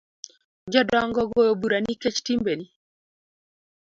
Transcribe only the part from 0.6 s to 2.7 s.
Jodongo ogoyo bura nikech timbeni